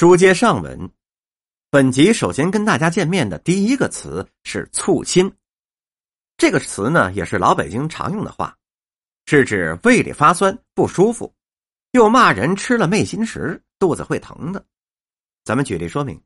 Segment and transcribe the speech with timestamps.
[0.00, 0.92] 书接上文，
[1.70, 5.36] 本集首先跟大家见面的第一个词是“醋心”。
[6.38, 8.56] 这个词呢，也是老北京常用的话，
[9.26, 11.34] 是指胃里发酸不舒服，
[11.90, 14.64] 又骂人吃了昧心食肚子会疼的。
[15.42, 16.22] 咱们举例说明：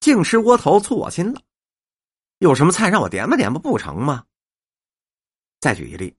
[0.00, 1.42] 净吃窝头醋我心了，
[2.38, 4.24] 有什么菜让我点吧点吧不成吗？
[5.60, 6.16] 再举一例，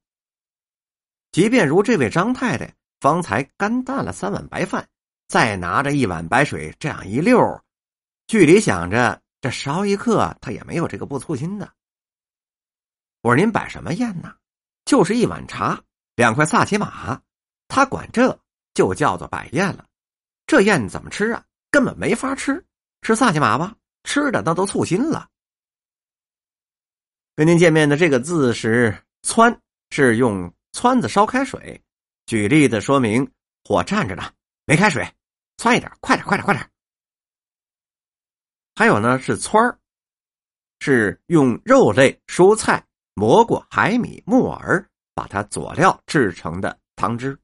[1.32, 4.88] 即便如这位张太太方才干淡了三碗白饭。
[5.34, 7.60] 再拿着一碗白水，这样一溜，
[8.28, 11.74] 剧里想着这烧一刻，他也没有这个不粗心的。
[13.22, 14.36] 我说您摆什么宴呢？
[14.86, 15.82] 就是一碗茶，
[16.16, 17.20] 两块萨其马，
[17.68, 18.40] 他管这
[18.76, 19.88] 就叫做摆宴了。
[20.46, 21.44] 这宴怎么吃啊？
[21.72, 22.64] 根本没法吃。
[23.02, 25.28] 吃萨其马吧，吃的那都粗心了。
[27.36, 28.96] 跟您见面的这个字是
[29.26, 29.58] “汆”，
[29.90, 31.82] 是用汆子烧开水。
[32.28, 33.28] 举例子说明，
[33.64, 34.32] 火站着呢，
[34.66, 35.04] 没开水。
[35.64, 36.70] 窜一点，快点，快点，快点！
[38.76, 39.80] 还有呢，是汆儿，
[40.82, 47.40] 是用肉类、蔬菜、蘑菇、海米、木耳把它佐料制成的汤汁，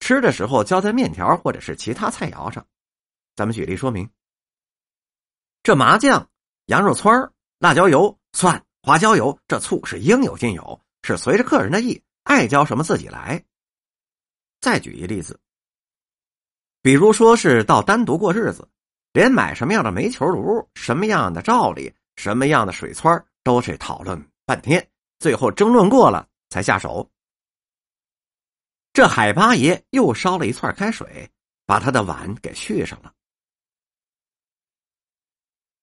[0.00, 2.66] 吃的时候浇在面条或者是其他菜肴上。
[3.36, 4.10] 咱们举例说明：
[5.62, 6.28] 这麻酱、
[6.66, 13.40] 羊肉串、辣椒油、蒜、花椒油，这醋是应有尽有，是随着客人的意，爱浇什么自己来。
[14.60, 15.38] 再举一例子。
[16.82, 18.68] 比如说是到单独过日子，
[19.12, 24.84] 连买什么样的煤球炉、什么样的罩里、什么样的水汆都是讨论半天，
[25.20, 27.08] 最后争论过了才下手。
[28.92, 31.30] 这海八爷又烧了一串开水，
[31.64, 33.12] 把他的碗给续上了。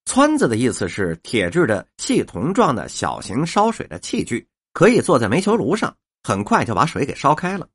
[0.06, 7.70] 汆子的意思是铁制的细铜状的小型烧水的器具，可以坐在煤球炉上，很快就把水给烧开了。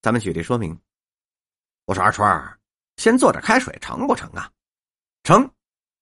[0.00, 0.78] 咱们举例说明。
[1.86, 2.58] 我说二春儿，
[2.96, 4.50] 先做着开水成不成啊？
[5.22, 5.50] 成，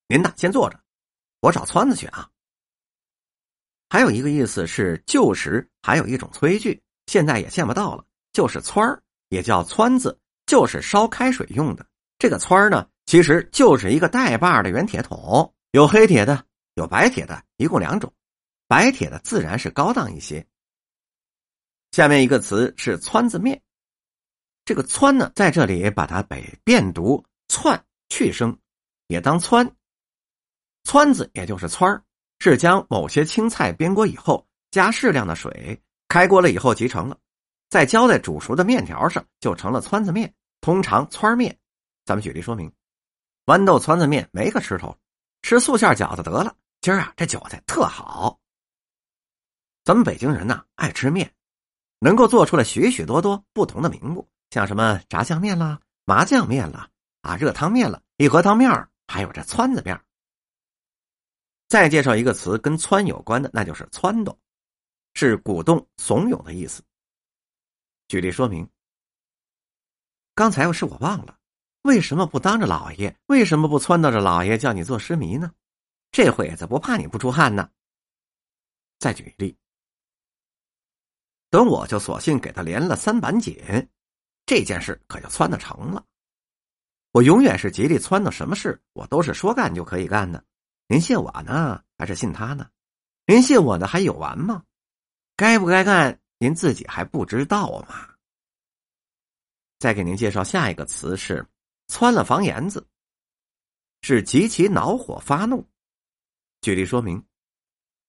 [0.07, 0.81] 您呐先坐着，
[1.41, 2.29] 我找汆子去啊。
[3.89, 11.85] 还有一个意思是旧时还有一种炊具，现在也见不到了，就是汆儿，也叫汆子，就是烧开水用的。
[12.17, 18.13] 这个汆儿呢，其实就是一个带把的圆铁桶，有黑铁的，有白铁的，一共两种。
[18.69, 20.47] 白铁的自然是高档一些。
[21.91, 23.61] 下面一个词是汆子面。
[24.73, 27.79] 这个“汆”呢，在这里把它北变读“窜”
[28.09, 28.59] 去声，
[29.09, 29.71] 也当“汆”。
[30.89, 32.03] 汆字也就是“汆儿”，
[32.41, 35.79] 是将某些青菜煸锅以后，加适量的水，
[36.09, 37.19] 开锅了以后即成了，
[37.69, 40.33] 再浇在煮熟的面条上，就成了汆子面。
[40.63, 41.55] 通常汆面，
[42.07, 42.73] 咱们举例说明：
[43.45, 44.97] 豌豆汆子面没个吃头，
[45.43, 46.57] 吃素馅饺子得了。
[46.81, 48.41] 今儿啊，这韭菜特好。
[49.85, 51.31] 咱们北京人呐，爱吃面，
[51.99, 54.27] 能够做出来许许多多不同的名目。
[54.53, 56.87] 像什么炸酱面啦、麻酱面啦、
[57.23, 58.71] 啊热汤面了、一盒汤面
[59.09, 59.99] 还有这汆子面
[61.69, 64.37] 再介绍一个词跟汆有关的，那就是撺掇，
[65.15, 66.83] 是鼓动、怂恿的意思。
[68.09, 68.69] 举例说明。
[70.35, 71.39] 刚才是我忘了，
[71.81, 73.19] 为什么不当着老爷？
[73.29, 75.51] 为什么不撺掇着老爷叫你做诗迷呢？
[76.11, 77.71] 这会子不怕你不出汗呢？
[78.99, 79.57] 再举例，
[81.49, 83.57] 等我就索性给他连了三板锦。
[84.53, 86.05] 这件事可就撺得成了。
[87.13, 90.45] 我永远是极力撺掇什么事，我都是说干就可以干的。
[90.89, 92.69] 您信我呢，还是信他呢？
[93.25, 94.63] 您信我的还有完吗？
[95.37, 98.11] 该不该干，您自己还不知道吗？
[99.79, 101.47] 再给您介绍下一个词是
[101.89, 102.87] “撺了房檐子”，
[104.03, 105.67] 是极其恼火发怒。
[106.61, 107.25] 举例说明：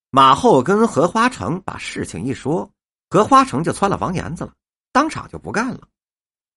[0.09, 2.69] 马后跟荷花城把事情一说，
[3.09, 4.53] 荷花城就窜了房檐子了，
[4.91, 5.87] 当场就不干了。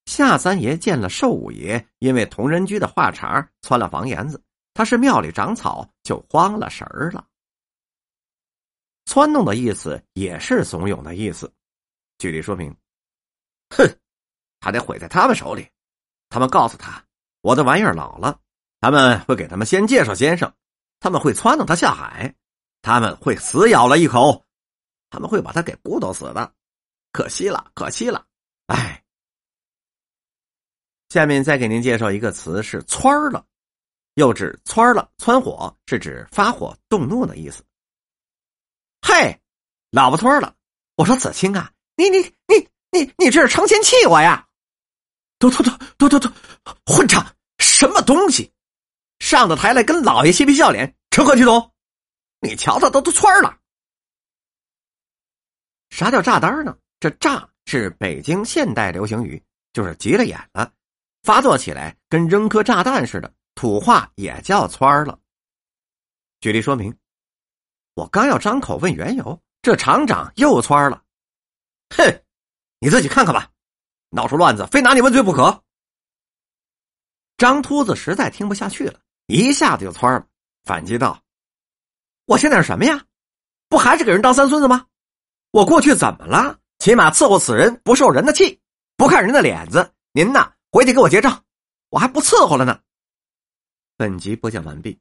[0.06, 7.26] 夏三爷见了寿五爷，因为同人居的话茬窜了房檐子，他是庙里长草，就慌了神儿了。
[9.04, 11.52] 撺弄的意思也是怂恿的意思。
[12.18, 12.74] 举例说明：
[13.70, 13.86] 哼，
[14.60, 15.68] 他得毁在他们手里。
[16.28, 17.04] 他们告诉他，
[17.40, 18.41] 我的玩意儿老了，
[18.80, 20.52] 他们会给他们先介绍先生，
[20.98, 22.34] 他们会撺弄他下海，
[22.82, 24.44] 他们会死咬了一口，
[25.09, 26.52] 他们会把他给骨头死的。
[27.12, 28.25] 可惜了，可惜了，
[31.08, 33.44] 下面再给您介绍一个词，是“蹿了”，
[34.14, 37.62] 又指“蹿了”蹿火，是指发火动怒的意思。
[39.03, 39.41] 嘿，
[39.91, 40.54] 老婆蹿了！
[40.97, 42.18] 我说子清啊，你你
[42.48, 44.47] 你你你这是成心气我呀！
[45.38, 46.30] 都都都都都都，
[46.84, 47.24] 混账！
[47.59, 48.52] 什么东西？
[49.18, 51.72] 上到台来跟老爷嬉皮笑脸，成何体统？
[52.41, 53.59] 你瞧他都都蹿了！
[55.91, 56.76] 啥叫炸单呢？
[56.98, 59.42] 这炸是北京现代流行语，
[59.72, 60.72] 就是急了眼了。
[61.26, 65.18] 发作起来跟扔颗炸弹似的，土话也叫蹿儿了。
[66.40, 66.96] 举例说明，
[67.94, 71.02] 我刚要张口问缘由，这厂长又蹿儿了。
[71.96, 72.22] 哼，
[72.78, 73.50] 你自己看看吧，
[74.10, 75.64] 闹出乱子非拿你问罪不可。
[77.38, 80.24] 张秃子实在听不下去了，一下子就蹿了，
[80.62, 81.20] 反击道
[82.26, 83.04] ：“我现在是什么呀？
[83.68, 84.86] 不还是给人当三孙子吗？
[85.50, 86.60] 我过去怎么了？
[86.78, 88.60] 起码伺候死人不受人的气，
[88.96, 89.92] 不看人的脸子。
[90.12, 91.42] 您呐，回去给我结账，
[91.88, 92.80] 我还不伺候了呢。”
[93.96, 95.00] 本集播讲完毕。